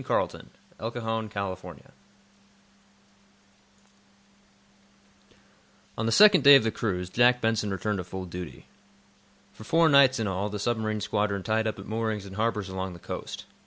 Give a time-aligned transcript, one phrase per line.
[0.03, 0.43] CHAPTER VI:
[0.79, 1.91] TWO KINDS OF VOODOO
[5.95, 8.65] On the second day of the cruise Jack Benson returned to full duty.
[9.53, 12.93] For four nights, in all, the submarine squadron tied up at moorings in harbors along
[12.93, 13.45] the coast.